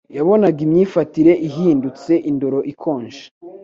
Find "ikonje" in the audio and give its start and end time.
2.71-3.23